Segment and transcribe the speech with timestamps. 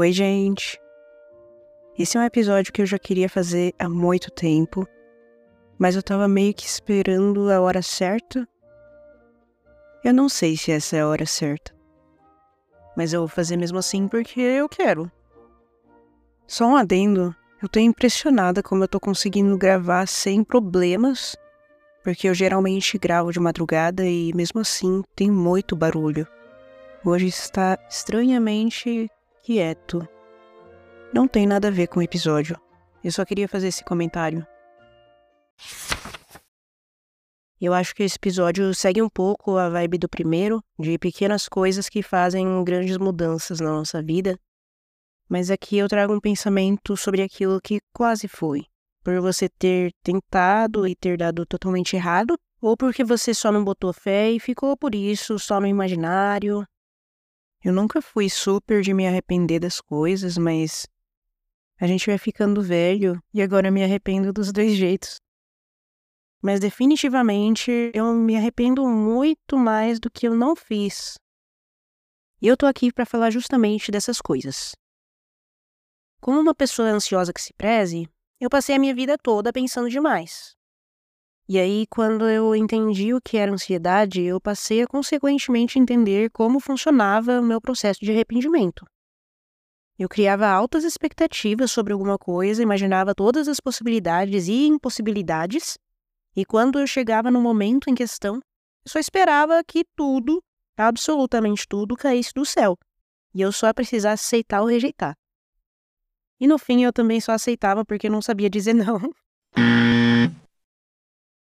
[0.00, 0.80] Oi, gente.
[1.98, 4.86] Esse é um episódio que eu já queria fazer há muito tempo,
[5.76, 8.46] mas eu tava meio que esperando a hora certa.
[10.04, 11.74] Eu não sei se essa é a hora certa,
[12.96, 15.10] mas eu vou fazer mesmo assim porque eu quero.
[16.46, 21.34] Só um adendo, eu tô impressionada como eu tô conseguindo gravar sem problemas,
[22.04, 26.24] porque eu geralmente gravo de madrugada e mesmo assim tem muito barulho.
[27.04, 29.10] Hoje está estranhamente
[29.48, 30.06] quieto.
[31.10, 32.60] Não tem nada a ver com o episódio.
[33.02, 34.46] Eu só queria fazer esse comentário.
[37.58, 41.88] Eu acho que esse episódio segue um pouco a vibe do primeiro, de pequenas coisas
[41.88, 44.38] que fazem grandes mudanças na nossa vida.
[45.30, 48.66] Mas aqui eu trago um pensamento sobre aquilo que quase foi.
[49.02, 53.94] Por você ter tentado e ter dado totalmente errado, ou porque você só não botou
[53.94, 56.66] fé e ficou por isso só no imaginário,
[57.62, 60.86] eu nunca fui super de me arrepender das coisas, mas
[61.80, 65.20] a gente vai ficando velho e agora eu me arrependo dos dois jeitos.
[66.40, 71.18] Mas definitivamente eu me arrependo muito mais do que eu não fiz.
[72.40, 74.72] E eu tô aqui para falar justamente dessas coisas.
[76.20, 78.08] Como uma pessoa ansiosa que se preze,
[78.40, 80.57] eu passei a minha vida toda pensando demais.
[81.50, 86.60] E aí, quando eu entendi o que era ansiedade, eu passei a consequentemente entender como
[86.60, 88.84] funcionava o meu processo de arrependimento.
[89.98, 95.78] Eu criava altas expectativas sobre alguma coisa, imaginava todas as possibilidades e impossibilidades,
[96.36, 100.42] e quando eu chegava no momento em questão, eu só esperava que tudo,
[100.76, 102.76] absolutamente tudo, caísse do céu,
[103.34, 105.16] e eu só precisasse aceitar ou rejeitar.
[106.38, 109.00] E no fim eu também só aceitava porque não sabia dizer não.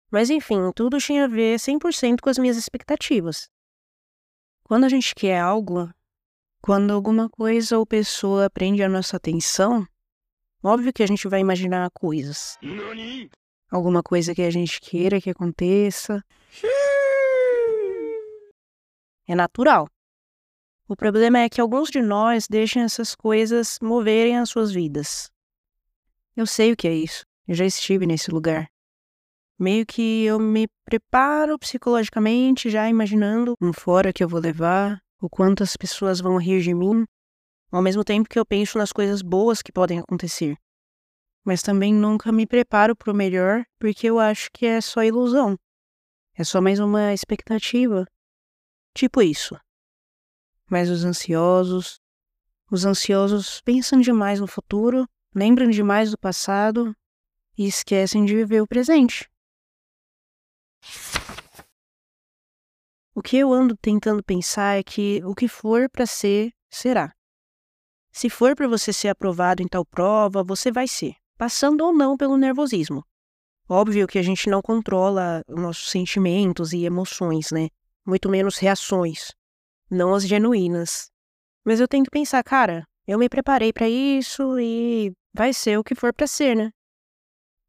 [0.09, 3.49] Mas enfim, tudo tinha a ver 100% com as minhas expectativas.
[4.63, 5.89] Quando a gente quer algo,
[6.61, 9.85] quando alguma coisa ou pessoa prende a nossa atenção,
[10.63, 12.57] óbvio que a gente vai imaginar coisas.
[13.69, 16.23] Alguma coisa que a gente queira que aconteça.
[19.27, 19.89] É natural.
[20.87, 25.29] O problema é que alguns de nós deixam essas coisas moverem as suas vidas.
[26.33, 27.25] Eu sei o que é isso.
[27.45, 28.69] Eu já estive nesse lugar
[29.59, 35.29] meio que eu me preparo psicologicamente, já imaginando um fora que eu vou levar, o
[35.29, 37.05] quanto as pessoas vão rir de mim,
[37.71, 40.55] ao mesmo tempo que eu penso nas coisas boas que podem acontecer.
[41.43, 45.57] Mas também nunca me preparo para o melhor, porque eu acho que é só ilusão.
[46.35, 48.05] É só mais uma expectativa.
[48.93, 49.59] Tipo isso.
[50.69, 51.99] Mas os ansiosos.
[52.69, 56.93] Os ansiosos pensam demais no futuro, lembram demais do passado
[57.57, 59.27] e esquecem de viver o presente.
[63.15, 67.11] O que eu ando tentando pensar é que o que for para ser, será.
[68.11, 72.15] Se for para você ser aprovado em tal prova, você vai ser, passando ou não
[72.15, 73.03] pelo nervosismo.
[73.69, 77.69] Óbvio que a gente não controla nossos sentimentos e emoções, né?
[78.05, 79.33] Muito menos reações,
[79.89, 81.09] não as genuínas.
[81.65, 85.95] Mas eu tento pensar, cara, eu me preparei para isso e vai ser o que
[85.95, 86.69] for para ser, né?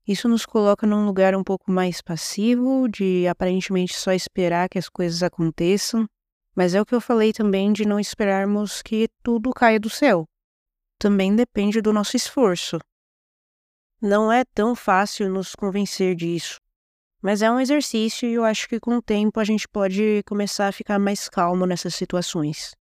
[0.08, 4.88] Isso nos coloca num lugar um pouco mais passivo, de aparentemente só esperar que as
[4.88, 6.08] coisas aconteçam,
[6.56, 10.24] mas é o que eu falei também de não esperarmos que tudo caia do céu.
[10.98, 12.78] Também depende do nosso esforço.
[14.00, 16.58] Não é tão fácil nos convencer disso,
[17.20, 20.69] mas é um exercício e eu acho que com o tempo a gente pode começar
[20.69, 22.77] a ficar mais calmo nessas situações.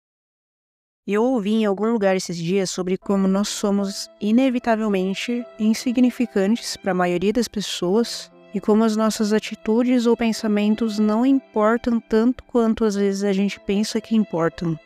[1.07, 6.95] Eu ouvi em algum lugar esses dias sobre como nós somos inevitavelmente insignificantes para a
[6.95, 12.95] maioria das pessoas e como as nossas atitudes ou pensamentos não importam tanto quanto às
[12.95, 14.79] vezes a gente pensa que importam.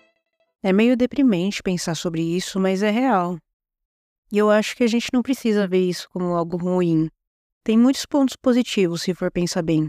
[0.61, 3.39] É meio deprimente pensar sobre isso, mas é real.
[4.33, 7.09] E eu acho que a gente não precisa ver isso como algo ruim.
[7.63, 9.89] Tem muitos pontos positivos se for pensar bem.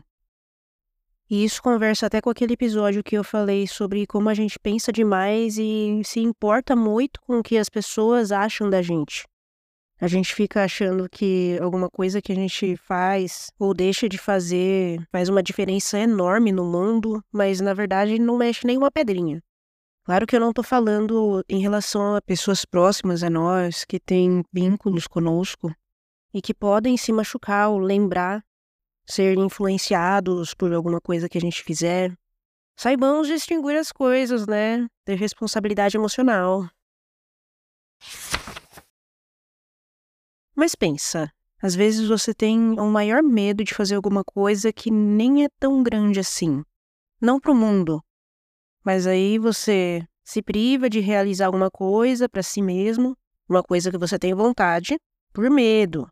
[1.29, 4.91] E isso conversa até com aquele episódio que eu falei sobre como a gente pensa
[4.91, 9.27] demais e se importa muito com o que as pessoas acham da gente.
[10.01, 15.05] A gente fica achando que alguma coisa que a gente faz ou deixa de fazer
[15.11, 19.39] faz uma diferença enorme no mundo, mas na verdade não mexe nenhuma pedrinha.
[20.05, 24.43] Claro que eu não estou falando em relação a pessoas próximas a nós, que têm
[24.51, 25.71] vínculos conosco
[26.33, 28.43] e que podem se machucar ou lembrar
[29.09, 32.15] ser influenciados por alguma coisa que a gente fizer.
[32.77, 34.87] Saibamos distinguir as coisas, né?
[35.03, 36.69] Ter responsabilidade emocional.
[40.55, 45.43] Mas pensa, às vezes você tem um maior medo de fazer alguma coisa que nem
[45.43, 46.63] é tão grande assim.
[47.19, 48.01] Não pro mundo.
[48.85, 53.17] Mas aí você se priva de realizar alguma coisa para si mesmo,
[53.49, 54.97] uma coisa que você tem vontade,
[55.33, 56.07] por medo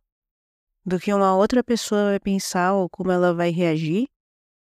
[0.87, 4.07] do que uma outra pessoa vai pensar ou como ela vai reagir,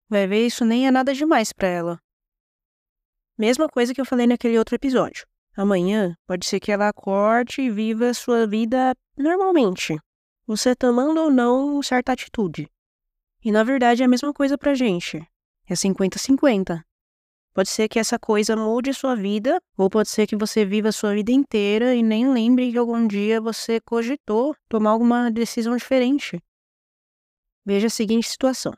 [0.09, 2.01] vai ver isso nem é nada demais para ela.
[3.37, 5.27] Mesma coisa que eu falei naquele outro episódio.
[5.57, 9.99] Amanhã pode ser que ela acorde e viva a sua vida normalmente,
[10.47, 12.71] você tomando ou não certa atitude.
[13.45, 15.19] E na verdade é a mesma coisa pra gente.
[15.67, 16.85] É 50-50.
[17.55, 20.93] Pode ser que essa coisa mude sua vida, ou pode ser que você viva a
[20.93, 26.43] sua vida inteira e nem lembre que algum dia você cogitou tomar alguma decisão diferente.
[27.65, 28.73] Veja a seguinte situação.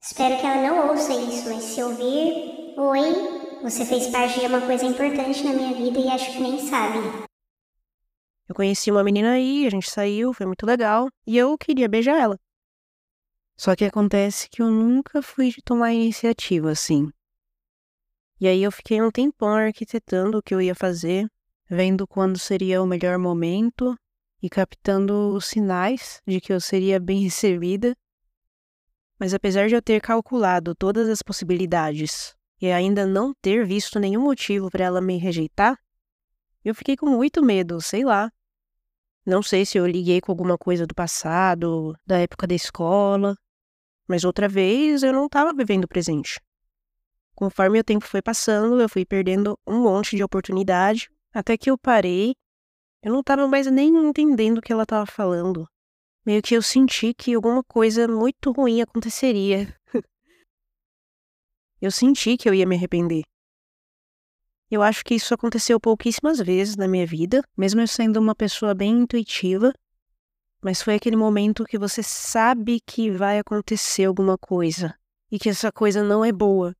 [0.00, 4.60] Espero que ela não ouça isso, mas se ouvir, oi, você fez parte de uma
[4.60, 6.98] coisa importante na minha vida e acho que nem sabe.
[8.48, 12.20] Eu conheci uma menina aí, a gente saiu, foi muito legal, e eu queria beijar
[12.20, 12.38] ela.
[13.56, 17.10] Só que acontece que eu nunca fui de tomar iniciativa assim.
[18.44, 21.26] E aí eu fiquei um tempão arquitetando o que eu ia fazer,
[21.66, 23.98] vendo quando seria o melhor momento
[24.42, 27.96] e captando os sinais de que eu seria bem recebida.
[29.18, 34.20] Mas apesar de eu ter calculado todas as possibilidades e ainda não ter visto nenhum
[34.20, 35.78] motivo para ela me rejeitar,
[36.62, 38.30] eu fiquei com muito medo, sei lá.
[39.24, 43.34] Não sei se eu liguei com alguma coisa do passado, da época da escola,
[44.06, 46.38] mas outra vez eu não estava vivendo o presente.
[47.34, 51.76] Conforme o tempo foi passando, eu fui perdendo um monte de oportunidade, até que eu
[51.76, 52.36] parei.
[53.02, 55.68] Eu não estava mais nem entendendo o que ela estava falando.
[56.24, 59.74] Meio que eu senti que alguma coisa muito ruim aconteceria.
[61.82, 63.24] eu senti que eu ia me arrepender.
[64.70, 68.74] Eu acho que isso aconteceu pouquíssimas vezes na minha vida, mesmo eu sendo uma pessoa
[68.74, 69.72] bem intuitiva.
[70.62, 74.96] Mas foi aquele momento que você sabe que vai acontecer alguma coisa
[75.30, 76.74] e que essa coisa não é boa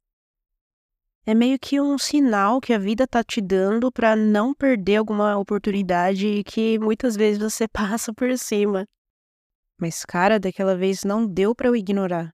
[1.26, 5.36] é meio que um sinal que a vida tá te dando para não perder alguma
[5.38, 8.86] oportunidade que muitas vezes você passa por cima.
[9.78, 12.32] Mas, cara, daquela vez não deu para eu ignorar.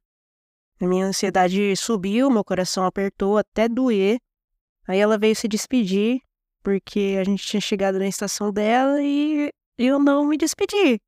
[0.80, 4.18] A minha ansiedade subiu, meu coração apertou até doer.
[4.88, 6.20] Aí ela veio se despedir,
[6.62, 11.00] porque a gente tinha chegado na estação dela e eu não me despedi.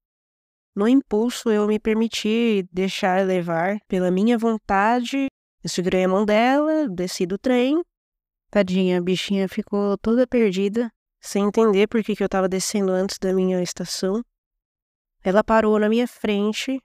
[0.74, 5.26] No impulso, eu me permiti deixar levar pela minha vontade
[5.62, 7.82] eu segurei a mão dela, desci do trem.
[8.50, 13.16] Tadinha, a bichinha ficou toda perdida, sem entender por que, que eu estava descendo antes
[13.18, 14.22] da minha estação.
[15.22, 16.80] Ela parou na minha frente,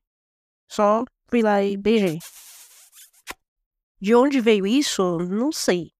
[0.69, 2.19] só fui lá e beijei.
[3.99, 5.17] De onde veio isso?
[5.17, 5.91] Não sei.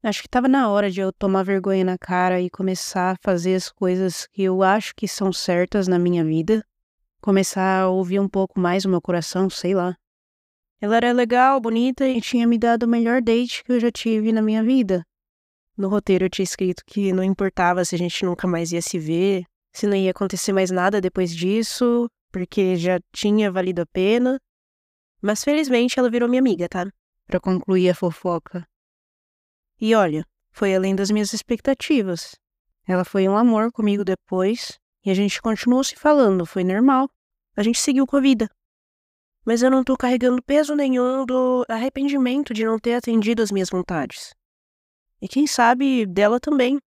[0.00, 3.56] Acho que estava na hora de eu tomar vergonha na cara e começar a fazer
[3.56, 6.64] as coisas que eu acho que são certas na minha vida.
[7.20, 9.96] Começar a ouvir um pouco mais o meu coração, sei lá.
[10.82, 14.32] Ela era legal, bonita e tinha me dado o melhor date que eu já tive
[14.32, 15.06] na minha vida.
[15.76, 18.98] No roteiro eu tinha escrito que não importava se a gente nunca mais ia se
[18.98, 24.40] ver, se não ia acontecer mais nada depois disso, porque já tinha valido a pena.
[25.22, 26.84] Mas felizmente ela virou minha amiga, tá?
[27.28, 28.66] Para concluir a fofoca.
[29.80, 32.34] E olha, foi além das minhas expectativas.
[32.88, 37.08] Ela foi um amor comigo depois e a gente continuou se falando, foi normal.
[37.56, 38.48] A gente seguiu com a vida
[39.44, 43.70] mas eu não tô carregando peso nenhum do arrependimento de não ter atendido as minhas
[43.70, 44.34] vontades.
[45.20, 46.80] E quem sabe dela também.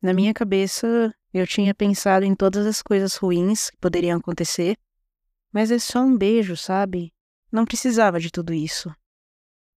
[0.00, 4.76] Na minha cabeça, eu tinha pensado em todas as coisas ruins que poderiam acontecer,
[5.52, 7.12] mas é só um beijo, sabe?
[7.50, 8.94] Não precisava de tudo isso.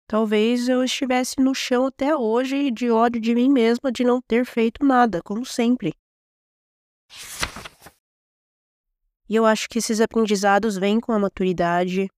[0.07, 4.45] Talvez eu estivesse no chão até hoje de ódio de mim mesma de não ter
[4.45, 5.93] feito nada, como sempre.
[9.27, 12.09] E eu acho que esses aprendizados vêm com a maturidade.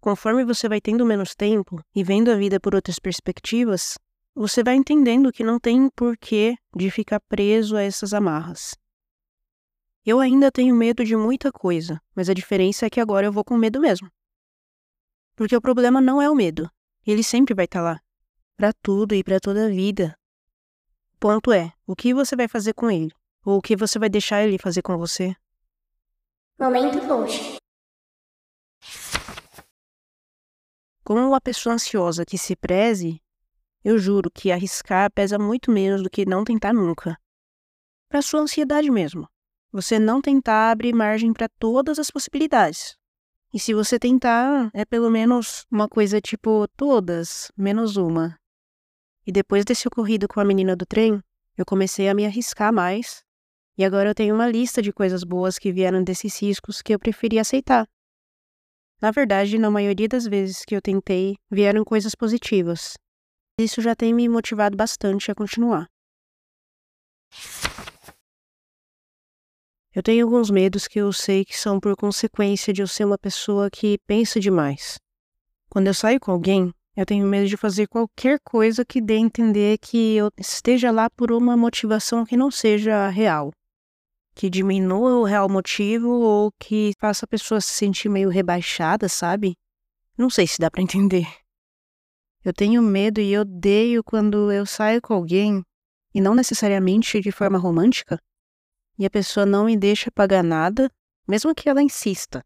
[0.00, 3.98] Conforme você vai tendo menos tempo e vendo a vida por outras perspectivas,
[4.34, 8.76] você vai entendendo que não tem porquê de ficar preso a essas amarras.
[10.06, 13.44] Eu ainda tenho medo de muita coisa, mas a diferença é que agora eu vou
[13.44, 14.08] com medo mesmo.
[15.34, 16.70] Porque o problema não é o medo,
[17.04, 18.00] ele sempre vai estar tá lá,
[18.56, 20.16] para tudo e para toda a vida.
[21.14, 23.12] O ponto é, o que você vai fazer com ele,
[23.44, 25.34] ou o que você vai deixar ele fazer com você.
[26.60, 27.56] Momento coach.
[31.04, 33.22] Como uma pessoa ansiosa que se preze,
[33.84, 37.16] eu juro que arriscar pesa muito menos do que não tentar nunca.
[38.08, 39.28] Para sua ansiedade mesmo.
[39.70, 42.96] Você não tentar abrir margem para todas as possibilidades.
[43.54, 48.36] E se você tentar, é pelo menos uma coisa tipo todas, menos uma.
[49.24, 51.22] E depois desse ocorrido com a menina do trem,
[51.56, 53.22] eu comecei a me arriscar mais
[53.78, 56.98] e agora eu tenho uma lista de coisas boas que vieram desses riscos que eu
[56.98, 57.86] preferi aceitar.
[59.00, 62.94] Na verdade, na maioria das vezes que eu tentei, vieram coisas positivas.
[63.56, 65.86] Isso já tem me motivado bastante a continuar.
[69.94, 73.18] Eu tenho alguns medos que eu sei que são por consequência de eu ser uma
[73.18, 74.98] pessoa que pensa demais.
[75.70, 79.20] Quando eu saio com alguém, eu tenho medo de fazer qualquer coisa que dê a
[79.20, 83.52] entender que eu esteja lá por uma motivação que não seja real.
[84.38, 89.56] Que diminua o real motivo ou que faça a pessoa se sentir meio rebaixada, sabe?
[90.16, 91.26] Não sei se dá para entender.
[92.44, 95.60] Eu tenho medo e odeio quando eu saio com alguém,
[96.14, 98.16] e não necessariamente de forma romântica,
[98.96, 100.88] e a pessoa não me deixa pagar nada,
[101.26, 102.44] mesmo que ela insista.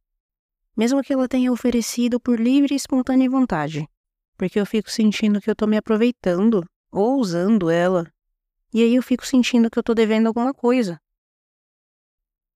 [0.75, 3.87] Mesmo que ela tenha oferecido por livre e espontânea vontade.
[4.38, 8.11] Porque eu fico sentindo que eu tô me aproveitando ou usando ela.
[8.72, 10.99] E aí eu fico sentindo que eu tô devendo alguma coisa.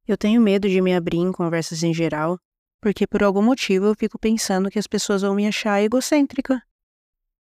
[0.09, 2.39] Eu tenho medo de me abrir em conversas em geral,
[2.81, 6.63] porque por algum motivo eu fico pensando que as pessoas vão me achar egocêntrica.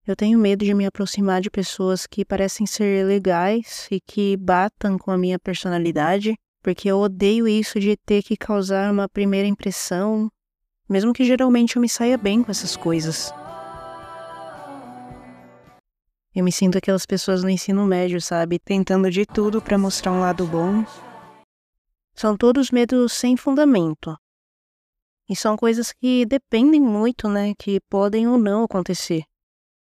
[0.06, 4.96] Eu tenho medo de me aproximar de pessoas que parecem ser legais e que batam
[4.96, 10.30] com a minha personalidade, porque eu odeio isso de ter que causar uma primeira impressão,
[10.88, 13.34] mesmo que geralmente eu me saia bem com essas coisas.
[16.34, 20.20] Eu me sinto aquelas pessoas no ensino médio, sabe, tentando de tudo para mostrar um
[20.20, 20.84] lado bom.
[22.18, 24.16] São todos medos sem fundamento.
[25.28, 29.22] E são coisas que dependem muito, né, que podem ou não acontecer.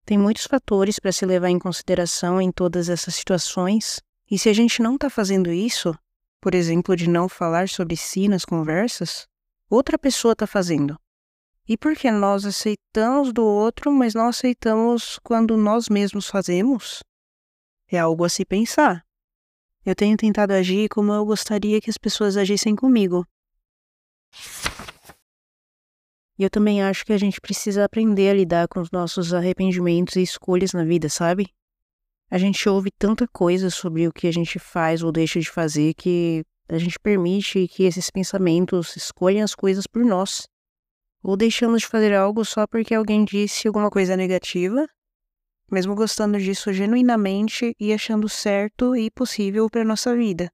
[0.05, 3.99] Tem muitos fatores para se levar em consideração em todas essas situações,
[4.29, 5.97] e se a gente não está fazendo isso,
[6.39, 9.27] por exemplo, de não falar sobre si nas conversas,
[9.67, 10.99] outra pessoa está fazendo.
[11.67, 17.01] E por que nós aceitamos do outro, mas não aceitamos quando nós mesmos fazemos?
[17.87, 19.03] É algo a se pensar.
[19.83, 23.25] Eu tenho tentado agir como eu gostaria que as pessoas agissem comigo.
[26.37, 30.15] E eu também acho que a gente precisa aprender a lidar com os nossos arrependimentos
[30.15, 31.47] e escolhas na vida, sabe?
[32.29, 35.93] A gente ouve tanta coisa sobre o que a gente faz ou deixa de fazer
[35.95, 40.47] que a gente permite que esses pensamentos escolham as coisas por nós.
[41.23, 44.87] Ou deixamos de fazer algo só porque alguém disse alguma coisa negativa,
[45.71, 50.51] mesmo gostando disso genuinamente e achando certo e possível para nossa vida.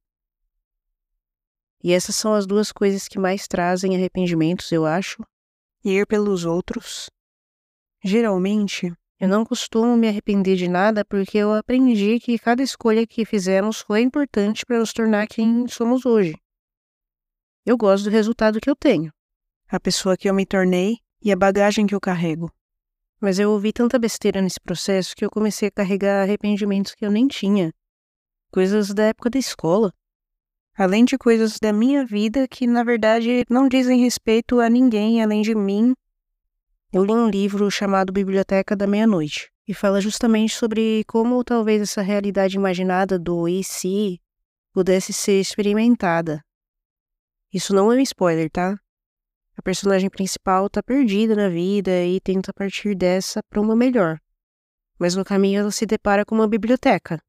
[1.84, 5.24] E essas são as duas coisas que mais trazem arrependimentos, eu acho,
[5.84, 7.10] ir pelos outros.
[8.04, 13.26] Geralmente, eu não costumo me arrepender de nada porque eu aprendi que cada escolha que
[13.26, 16.36] fizemos foi importante para nos tornar quem somos hoje.
[17.66, 19.12] Eu gosto do resultado que eu tenho,
[19.68, 22.52] a pessoa que eu me tornei e a bagagem que eu carrego.
[23.20, 27.12] Mas eu ouvi tanta besteira nesse processo que eu comecei a carregar arrependimentos que eu
[27.12, 27.74] nem tinha.
[28.52, 29.94] Coisas da época da escola
[30.78, 35.42] além de coisas da minha vida que, na verdade, não dizem respeito a ninguém além
[35.42, 35.96] de mim.
[36.94, 42.02] Eu li um livro chamado Biblioteca da Meia-Noite e fala justamente sobre como talvez essa
[42.04, 44.22] realidade imaginada do e se
[44.72, 46.42] pudesse ser experimentada.
[47.52, 48.80] Isso não é um spoiler, tá?
[49.58, 54.20] A personagem principal tá perdida na vida e tenta partir dessa para uma melhor.
[55.00, 57.20] Mas no caminho ela se depara com uma biblioteca,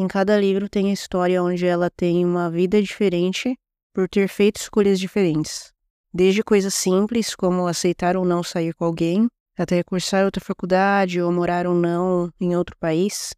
[0.00, 3.58] em cada livro tem a história onde ela tem uma vida diferente
[3.92, 5.72] por ter feito escolhas diferentes.
[6.14, 9.26] Desde coisas simples, como aceitar ou não sair com alguém,
[9.58, 13.34] até cursar outra faculdade ou morar ou não em outro país.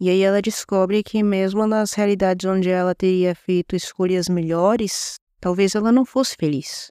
[0.00, 5.76] E aí ela descobre que, mesmo nas realidades onde ela teria feito escolhas melhores, talvez
[5.76, 6.90] ela não fosse feliz.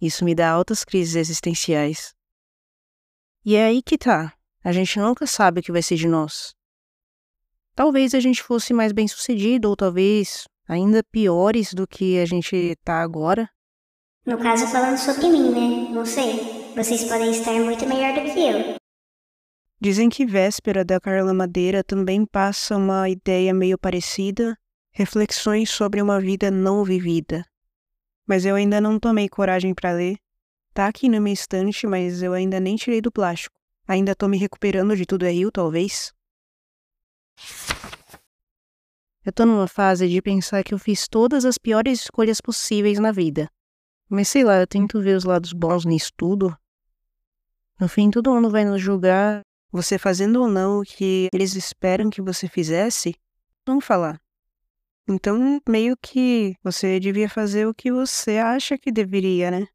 [0.00, 2.14] Isso me dá altas crises existenciais.
[3.44, 4.34] E é aí que tá.
[4.62, 6.56] A gente nunca sabe o que vai ser de nós
[7.76, 12.74] talvez a gente fosse mais bem sucedido, ou talvez ainda piores do que a gente
[12.82, 13.48] tá agora.
[14.24, 15.90] No caso, falando sobre mim, né?
[15.92, 16.72] Não sei.
[16.74, 18.76] Vocês podem estar muito melhor do que eu.
[19.80, 24.56] Dizem que Véspera da Carla Madeira também passa uma ideia meio parecida,
[24.90, 27.44] reflexões sobre uma vida não vivida.
[28.26, 30.16] Mas eu ainda não tomei coragem para ler.
[30.74, 33.54] Tá aqui na minha estante, mas eu ainda nem tirei do plástico.
[33.86, 36.12] Ainda tô me recuperando de tudo é rio, talvez.
[39.24, 43.12] Eu tô numa fase de pensar que eu fiz todas as piores escolhas possíveis na
[43.12, 43.48] vida.
[44.08, 46.56] Mas sei lá, eu tento ver os lados bons nisso tudo.
[47.78, 49.40] No fim, todo mundo vai nos julgar,
[49.70, 53.14] você fazendo ou não o que eles esperam que você fizesse,
[53.66, 54.20] vão falar.
[55.08, 59.66] Então, meio que você devia fazer o que você acha que deveria, né?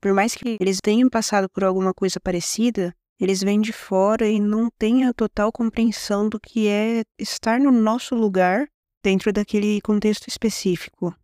[0.00, 4.40] Por mais que eles tenham passado por alguma coisa parecida, eles vêm de fora e
[4.40, 8.68] não têm a total compreensão do que é estar no nosso lugar
[9.02, 11.14] dentro daquele contexto específico.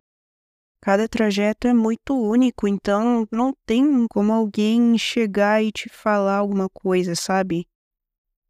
[0.81, 6.69] Cada trajeto é muito único, então não tem como alguém chegar e te falar alguma
[6.69, 7.67] coisa, sabe?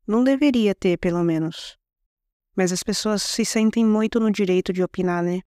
[0.06, 1.77] Não deveria ter, pelo menos.
[2.58, 5.42] Mas as pessoas se sentem muito no direito de opinar, né?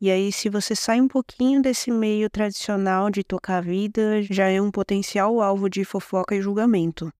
[0.00, 4.48] E aí, se você sai um pouquinho desse meio tradicional de tocar a vida, já
[4.48, 7.12] é um potencial alvo de fofoca e julgamento.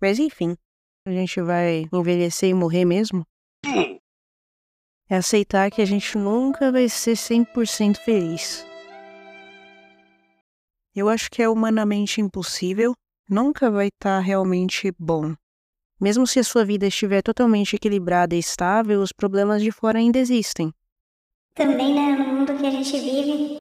[0.00, 0.56] Mas enfim,
[1.06, 3.24] a gente vai envelhecer e morrer mesmo?
[5.08, 8.66] É aceitar que a gente nunca vai ser 100% feliz.
[10.92, 12.94] Eu acho que é humanamente impossível,
[13.30, 15.36] nunca vai estar tá realmente bom.
[16.00, 20.18] Mesmo se a sua vida estiver totalmente equilibrada e estável, os problemas de fora ainda
[20.18, 20.72] existem.
[21.54, 23.58] Também, né, no mundo que a gente vive.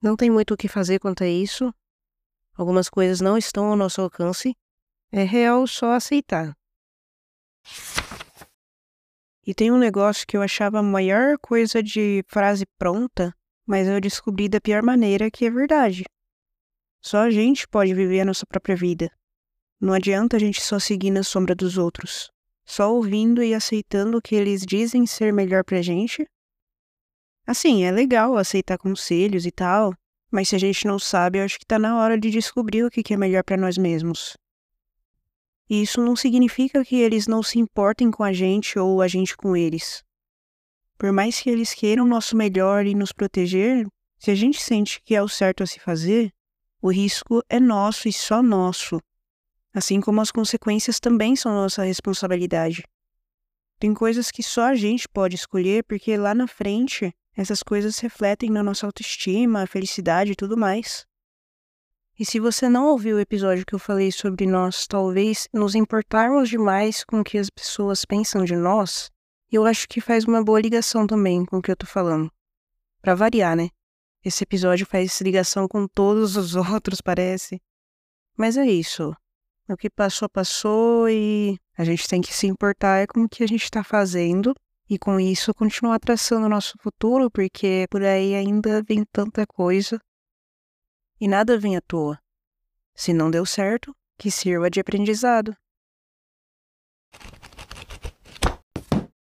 [0.00, 1.74] Não tem muito o que fazer quanto a isso.
[2.56, 4.54] Algumas coisas não estão ao nosso alcance.
[5.10, 6.54] É real só aceitar.
[9.46, 13.34] E tem um negócio que eu achava a maior coisa de frase pronta,
[13.66, 16.04] mas eu descobri da pior maneira que é verdade.
[17.02, 19.10] Só a gente pode viver a nossa própria vida.
[19.84, 22.30] Não adianta a gente só seguir na sombra dos outros,
[22.64, 26.26] só ouvindo e aceitando o que eles dizem ser melhor pra gente.
[27.46, 29.92] Assim, é legal aceitar conselhos e tal,
[30.30, 32.90] mas se a gente não sabe, eu acho que tá na hora de descobrir o
[32.90, 34.34] que é melhor para nós mesmos.
[35.68, 39.36] E isso não significa que eles não se importem com a gente ou a gente
[39.36, 40.02] com eles.
[40.96, 43.86] Por mais que eles queiram nosso melhor e nos proteger,
[44.18, 46.32] se a gente sente que é o certo a se fazer,
[46.80, 48.98] o risco é nosso e só nosso
[49.74, 52.84] assim como as consequências também são nossa responsabilidade.
[53.80, 58.48] Tem coisas que só a gente pode escolher porque lá na frente essas coisas refletem
[58.48, 61.04] na nossa autoestima, felicidade e tudo mais.
[62.16, 66.48] E se você não ouviu o episódio que eu falei sobre nós, talvez nos importarmos
[66.48, 69.10] demais com o que as pessoas pensam de nós,
[69.50, 72.30] eu acho que faz uma boa ligação também com o que eu tô falando.
[73.02, 73.68] Para variar, né?
[74.24, 77.60] Esse episódio faz ligação com todos os outros, parece.
[78.36, 79.14] Mas é isso.
[79.68, 83.42] O que passou, passou e a gente tem que se importar é com o que
[83.42, 84.54] a gente está fazendo
[84.88, 89.98] e com isso continuar traçando o nosso futuro, porque por aí ainda vem tanta coisa
[91.18, 92.18] e nada vem à toa.
[92.94, 95.56] Se não deu certo, que sirva de aprendizado.